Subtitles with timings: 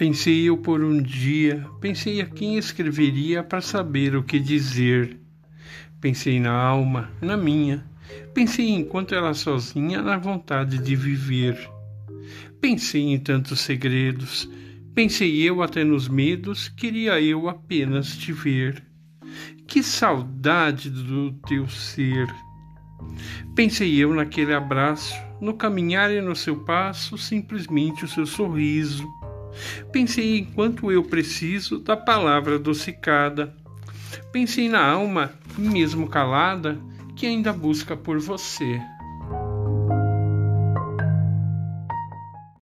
[0.00, 5.20] Pensei eu por um dia, pensei a quem escreveria para saber o que dizer.
[6.00, 7.84] Pensei na alma, na minha.
[8.32, 11.68] Pensei enquanto ela sozinha na vontade de viver.
[12.62, 14.48] Pensei em tantos segredos.
[14.94, 18.82] Pensei eu até nos medos, queria eu apenas te ver.
[19.66, 22.26] Que saudade do teu ser.
[23.54, 29.06] Pensei eu naquele abraço, no caminhar e no seu passo, simplesmente o seu sorriso.
[29.92, 33.54] Pensei em quanto eu preciso da palavra adocicada.
[34.32, 36.80] Pensei na alma, mesmo calada,
[37.16, 38.80] que ainda busca por você.